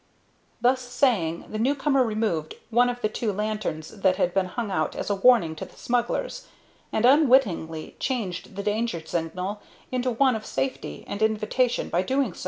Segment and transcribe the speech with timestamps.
[0.61, 4.71] Thus saying, the new comer removed one of the two lanterns that had been hung
[4.71, 6.47] out as a warning to the smugglers,
[6.91, 9.61] and unwittingly changed the danger signal
[9.91, 12.35] into one of safety and invitation by so doing.